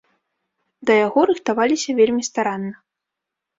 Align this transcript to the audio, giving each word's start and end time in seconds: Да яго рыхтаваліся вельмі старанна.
Да 0.91 0.95
яго 1.07 1.19
рыхтаваліся 1.31 1.89
вельмі 2.01 2.27
старанна. 2.31 2.75